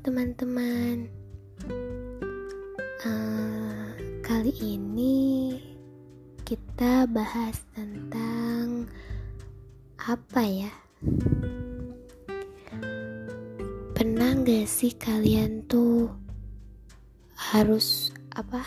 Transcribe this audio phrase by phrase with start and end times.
[0.00, 1.12] teman-teman.
[3.04, 3.92] Uh,
[4.24, 5.60] kali ini
[6.40, 8.88] kita bahas tentang
[10.00, 10.72] apa ya?
[13.92, 16.08] Pernah gak sih kalian tuh
[17.36, 18.64] harus apa?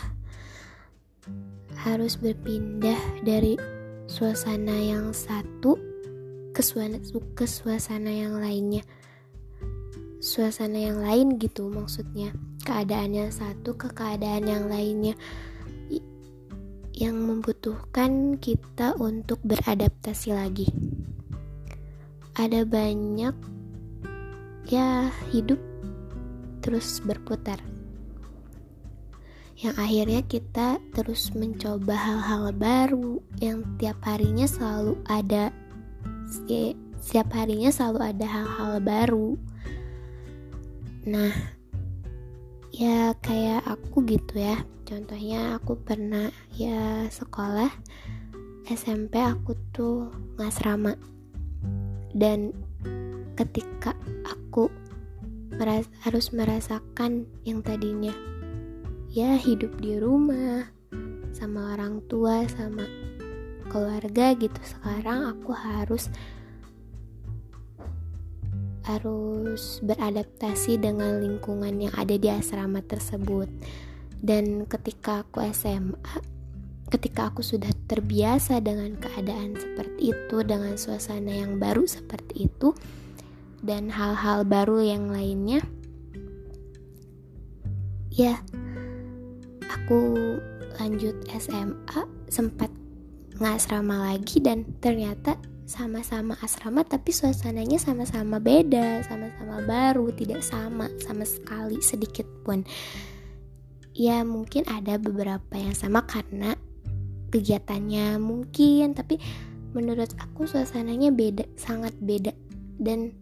[1.82, 3.58] Harus berpindah dari
[4.06, 5.82] suasana yang satu
[6.54, 7.02] ke suasana,
[7.34, 8.86] ke suasana yang lainnya
[10.24, 12.32] suasana yang lain gitu maksudnya
[12.64, 15.20] keadaan yang satu ke keadaan yang lainnya.
[16.96, 20.72] Yang membutuhkan kita untuk beradaptasi lagi.
[22.40, 23.36] Ada banyak
[24.72, 25.60] ya hidup
[26.64, 27.60] terus berputar.
[29.60, 35.52] Yang akhirnya kita terus mencoba hal-hal baru yang tiap harinya selalu ada
[36.32, 39.36] setiap harinya selalu ada hal-hal baru
[41.04, 41.36] Nah,
[42.72, 44.64] ya kayak aku gitu ya.
[44.84, 47.72] Contohnya aku pernah ya sekolah
[48.68, 50.96] SMP aku tuh ngasrama.
[52.14, 52.56] Dan
[53.36, 54.70] ketika aku
[55.54, 58.14] meras harus merasakan yang tadinya
[59.14, 60.66] ya hidup di rumah
[61.30, 62.86] sama orang tua sama
[63.70, 66.10] keluarga gitu sekarang aku harus
[68.84, 73.48] harus beradaptasi dengan lingkungan yang ada di asrama tersebut.
[74.24, 76.24] Dan ketika aku SMA,
[76.92, 82.76] ketika aku sudah terbiasa dengan keadaan seperti itu, dengan suasana yang baru seperti itu,
[83.64, 85.64] dan hal-hal baru yang lainnya,
[88.12, 88.40] ya,
[89.72, 90.16] aku
[90.80, 92.72] lanjut SMA sempat
[93.40, 101.24] ngasrama lagi dan ternyata sama-sama asrama tapi suasananya sama-sama beda, sama-sama baru, tidak sama sama
[101.24, 102.68] sekali sedikit pun.
[103.94, 106.58] Ya mungkin ada beberapa yang sama karena
[107.32, 109.18] kegiatannya mungkin, tapi
[109.74, 112.34] menurut aku suasananya beda, sangat beda
[112.78, 113.14] dan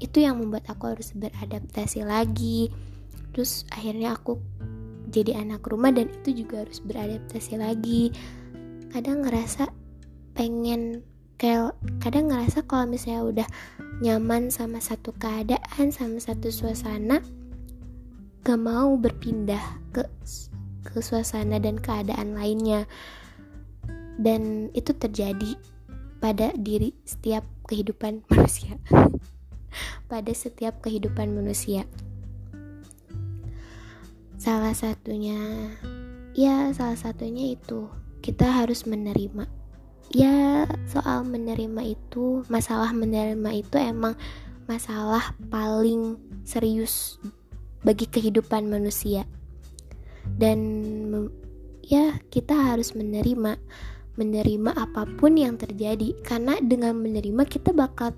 [0.00, 2.70] itu yang membuat aku harus beradaptasi lagi.
[3.32, 4.40] Terus akhirnya aku
[5.12, 8.12] jadi anak rumah dan itu juga harus beradaptasi lagi.
[8.92, 9.72] Kadang ngerasa
[10.32, 11.11] pengen
[11.42, 13.48] kayak kadang ngerasa kalau misalnya udah
[13.98, 17.18] nyaman sama satu keadaan sama satu suasana
[18.46, 20.06] gak mau berpindah ke
[20.86, 22.86] ke suasana dan keadaan lainnya.
[24.18, 25.56] Dan itu terjadi
[26.22, 28.78] pada diri setiap kehidupan manusia.
[30.10, 31.88] Pada setiap kehidupan manusia.
[34.38, 35.38] Salah satunya
[36.34, 37.86] ya salah satunya itu
[38.22, 39.61] kita harus menerima
[40.12, 44.14] ya soal menerima itu masalah menerima itu emang
[44.68, 47.18] masalah paling serius
[47.82, 49.26] bagi kehidupan manusia.
[50.22, 50.60] Dan
[51.82, 53.58] ya kita harus menerima
[54.14, 56.14] menerima apa pun yang terjadi.
[56.22, 58.14] Karena dengan menerima kita bakal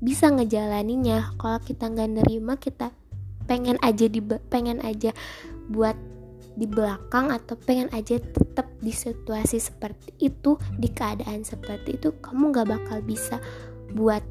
[0.00, 2.92] bisa ngejalaninya kalau kita nggak nerima kita
[3.44, 5.12] pengen aja di pengen aja
[5.68, 5.96] buat
[6.58, 12.50] di belakang atau pengen aja tetap di situasi seperti itu di keadaan seperti itu kamu
[12.50, 13.38] gak bakal bisa
[13.94, 14.22] buat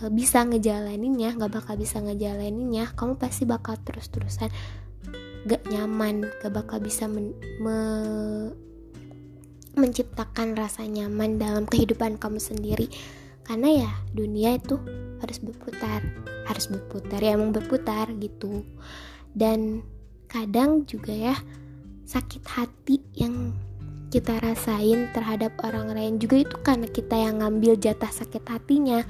[0.00, 2.92] uh, bisa ngejalaninnya gak bakal bisa ngejalaninnya.
[2.96, 4.50] Kamu pasti bakal terus-terusan
[5.44, 7.76] gak nyaman gak bakal bisa men me
[9.74, 12.86] menciptakan rasa nyaman dalam kehidupan kamu sendiri.
[13.44, 14.80] Karena ya dunia itu
[15.20, 16.00] harus berputar
[16.44, 18.64] harus berputar ya emang berputar gitu.
[19.34, 19.82] Dan
[20.34, 21.38] kadang juga ya
[22.10, 23.54] sakit hati yang
[24.10, 29.06] kita rasain terhadap orang lain juga itu karena kita yang ngambil jatah sakit hatinya.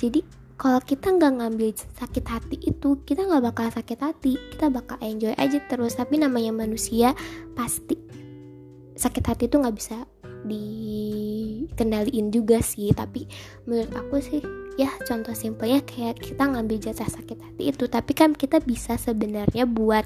[0.00, 0.24] Jadi
[0.56, 4.40] kalau kita nggak ngambil sakit hati itu kita nggak bakal sakit hati.
[4.56, 5.96] Kita bakal enjoy aja terus.
[5.96, 7.12] Tapi namanya manusia
[7.52, 7.96] pasti
[8.96, 10.08] sakit hati itu nggak bisa
[10.48, 12.92] dikendaliin juga sih.
[12.92, 13.28] Tapi
[13.68, 14.40] menurut aku sih
[14.80, 17.84] ya contoh simpelnya kayak kita ngambil jatah sakit hati itu.
[17.88, 20.04] Tapi kan kita bisa sebenarnya buat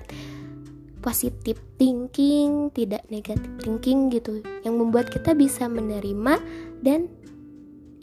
[1.07, 6.43] positif thinking, tidak negatif thinking gitu, yang membuat kita bisa menerima
[6.83, 7.07] dan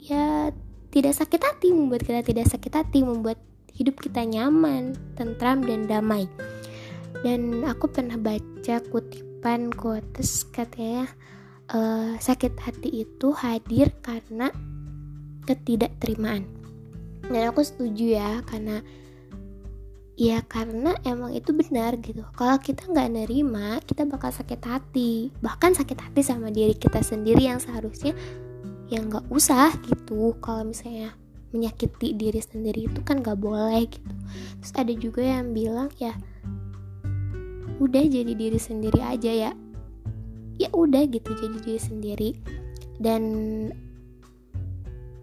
[0.00, 0.48] ya
[0.88, 3.36] tidak sakit hati, membuat kita tidak sakit hati, membuat
[3.76, 6.24] hidup kita nyaman, tentram dan damai.
[7.20, 11.04] Dan aku pernah baca kutipan quotes katanya
[11.68, 14.48] uh, sakit hati itu hadir karena
[15.44, 16.48] ketidakterimaan.
[17.28, 18.80] Dan aku setuju ya karena
[20.14, 22.22] ya karena emang itu benar gitu.
[22.38, 25.34] Kalau kita nggak nerima kita bakal sakit hati.
[25.42, 28.14] Bahkan sakit hati sama diri kita sendiri yang seharusnya
[28.88, 30.38] ya nggak usah gitu.
[30.38, 31.14] Kalau misalnya
[31.54, 34.14] menyakiti diri sendiri itu kan gak boleh gitu.
[34.58, 36.18] Terus ada juga yang bilang ya
[37.78, 39.52] udah jadi diri sendiri aja ya.
[40.58, 42.30] Ya udah gitu jadi diri sendiri.
[42.98, 43.22] Dan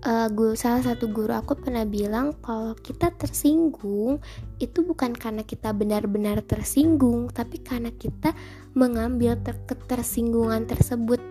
[0.05, 4.21] uh, guru salah satu guru aku pernah bilang kalau kita tersinggung
[4.57, 8.33] itu bukan karena kita benar-benar tersinggung tapi karena kita
[8.73, 11.21] mengambil ter ketersinggungan tersebut.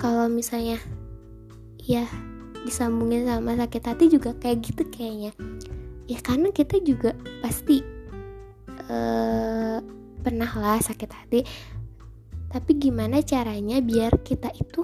[0.00, 0.80] Kalau misalnya
[1.76, 2.08] ya
[2.64, 5.32] disambungin sama sakit hati juga kayak gitu kayaknya.
[6.08, 7.14] Ya karena kita juga
[7.44, 7.84] pasti
[8.88, 9.78] uh,
[10.24, 11.40] pernah lah sakit hati.
[12.50, 14.82] Tapi gimana caranya biar kita itu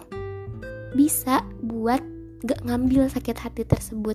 [0.95, 1.99] bisa buat
[2.47, 4.15] gak ngambil sakit hati tersebut.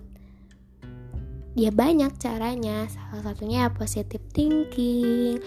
[1.57, 2.88] Ya banyak caranya.
[2.88, 5.41] Salah satunya ya positive thinking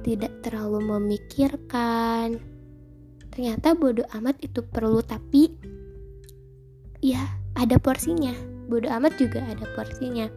[0.00, 2.40] tidak terlalu memikirkan.
[3.32, 5.52] Ternyata bodoh amat itu perlu tapi
[7.04, 7.20] ya
[7.52, 8.32] ada porsinya.
[8.68, 10.28] Bodoh amat juga ada porsinya.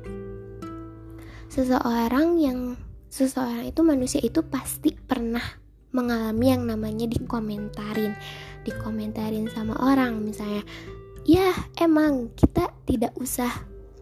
[1.48, 2.60] Seseorang yang
[3.08, 5.65] seseorang itu manusia itu pasti pernah
[5.96, 8.12] mengalami yang namanya dikomentarin.
[8.68, 10.68] Dikomentarin sama orang misalnya
[11.24, 13.50] ya emang kita tidak usah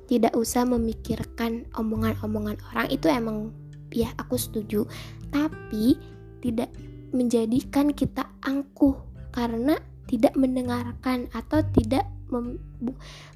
[0.10, 2.90] tidak usah memikirkan omongan-omongan orang.
[2.90, 3.54] Itu emang
[3.94, 4.90] ya aku setuju.
[5.30, 5.95] Tapi
[6.42, 6.74] tidak
[7.13, 8.98] menjadikan kita angkuh
[9.31, 9.78] karena
[10.10, 12.10] tidak mendengarkan atau tidak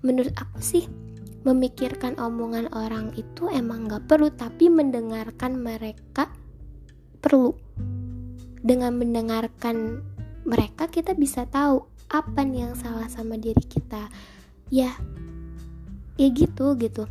[0.02, 0.86] menurut aku sih
[1.46, 6.28] memikirkan omongan orang itu emang gak perlu tapi mendengarkan mereka
[7.22, 7.56] perlu
[8.68, 10.04] dengan mendengarkan
[10.44, 14.12] mereka kita bisa tahu apa nih yang salah sama diri kita.
[14.68, 14.92] Ya
[16.20, 17.08] ya gitu gitu.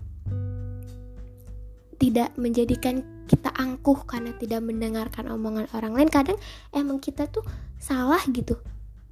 [1.96, 6.12] Tidak menjadikan kita angkuh karena tidak mendengarkan omongan orang lain.
[6.12, 6.36] Kadang
[6.76, 7.42] emang kita tuh
[7.80, 8.60] salah gitu.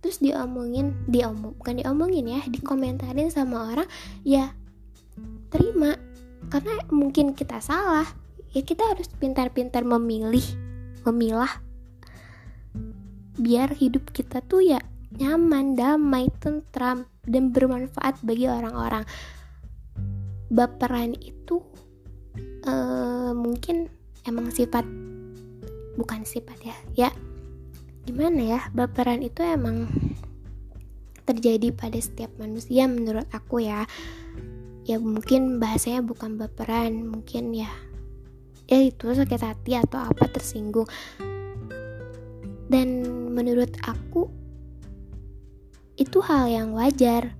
[0.04, 3.88] Terus diomongin diomong bukan diomongin ya dikomentarin sama orang
[4.20, 4.52] ya
[5.48, 5.96] terima.
[6.52, 8.04] Karena mungkin kita salah
[8.52, 10.44] ya kita harus pintar-pintar memilih
[11.08, 11.63] memilah
[13.38, 14.80] biar hidup kita tuh ya
[15.14, 19.06] nyaman, damai, tentram, dan bermanfaat bagi orang-orang.
[20.50, 21.62] Baperan itu
[22.66, 23.90] uh, mungkin
[24.26, 24.86] emang sifat
[25.94, 27.10] bukan sifat ya, ya
[28.04, 29.88] gimana ya baperan itu emang
[31.24, 33.88] terjadi pada setiap manusia menurut aku ya
[34.84, 37.72] ya mungkin bahasanya bukan baperan mungkin ya
[38.68, 40.84] ya itu sakit hati atau apa tersinggung
[42.74, 44.26] dan menurut aku
[45.94, 47.30] itu hal yang wajar.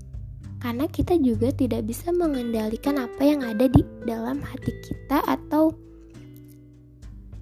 [0.62, 5.74] Karena kita juga tidak bisa mengendalikan apa yang ada di dalam hati kita atau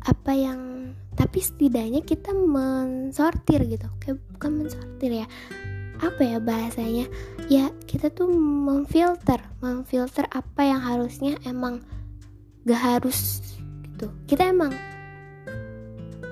[0.03, 3.87] apa yang tapi setidaknya kita mensortir gitu.
[4.01, 5.27] Kayak bukan mensortir ya.
[6.03, 7.07] Apa ya bahasanya?
[7.47, 11.85] Ya kita tuh memfilter memfilter apa yang harusnya emang
[12.67, 13.39] gak harus
[13.87, 14.11] gitu.
[14.27, 14.75] Kita emang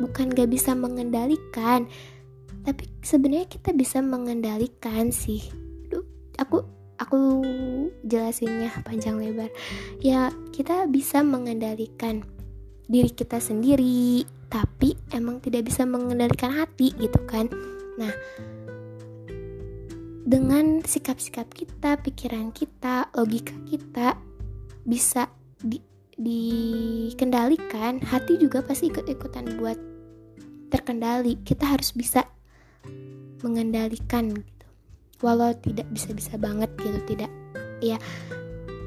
[0.00, 1.84] bukan gak bisa mengendalikan.
[2.64, 5.44] Tapi sebenarnya kita bisa mengendalikan sih.
[5.88, 6.04] Duh,
[6.40, 6.64] aku
[7.00, 7.44] aku
[8.04, 9.48] jelasinnya panjang lebar.
[10.00, 12.24] Ya kita bisa mengendalikan
[12.90, 17.46] diri kita sendiri tapi emang tidak bisa mengendalikan hati gitu kan.
[17.96, 18.12] Nah
[20.30, 24.14] dengan sikap-sikap kita, pikiran kita, logika kita
[24.86, 25.26] bisa
[25.58, 25.82] di,
[26.14, 29.89] dikendalikan, hati juga pasti ikut-ikutan buat
[30.70, 32.24] terkendali kita harus bisa
[33.42, 34.66] mengendalikan gitu.
[35.20, 37.28] Walau tidak bisa-bisa banget gitu tidak
[37.84, 38.00] ya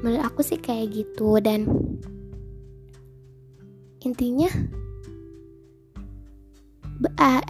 [0.02, 1.38] menurut aku sih kayak gitu.
[1.38, 1.68] Dan
[4.02, 4.50] intinya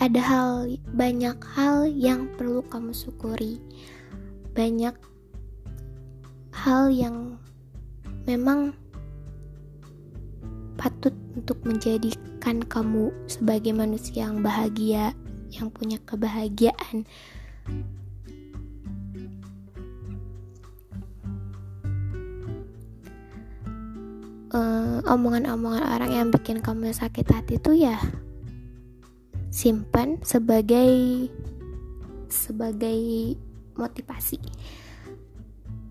[0.00, 3.62] ada hal banyak hal yang perlu kamu syukuri.
[4.54, 4.94] Banyak
[6.54, 7.40] hal yang
[8.24, 8.72] memang
[10.84, 15.16] patut untuk menjadikan kamu sebagai manusia yang bahagia,
[15.48, 17.08] yang punya kebahagiaan.
[24.54, 27.98] eh, omongan-omongan orang yang bikin kamu sakit hati itu ya
[29.50, 31.26] simpan sebagai
[32.30, 33.34] sebagai
[33.74, 34.38] motivasi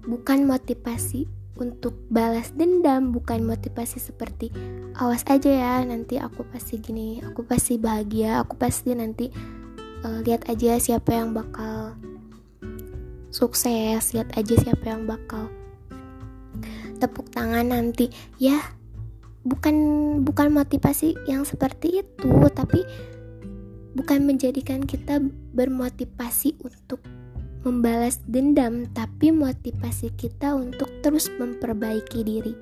[0.07, 4.49] bukan motivasi untuk balas dendam bukan motivasi seperti
[4.97, 9.29] awas aja ya nanti aku pasti gini aku pasti bahagia aku pasti nanti
[10.01, 11.93] uh, lihat aja siapa yang bakal
[13.33, 15.49] sukses lihat aja siapa yang bakal
[17.03, 18.07] tepuk tangan nanti.
[18.39, 18.61] Ya
[19.43, 19.75] bukan
[20.23, 22.79] bukan motivasi yang seperti itu tapi
[23.91, 25.19] bukan menjadikan kita
[25.51, 27.03] bermotivasi untuk
[27.63, 32.53] membalas dendam, tapi motivasi kita untuk terus memperbaiki diri.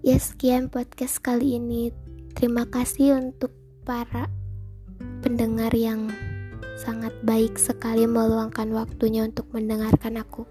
[0.00, 1.92] Ya, sekian podcast kali ini.
[2.32, 3.52] Terima kasih untuk
[3.84, 4.32] para
[5.20, 6.08] pendengar yang
[6.80, 10.48] sangat baik sekali meluangkan waktunya untuk mendengarkan aku.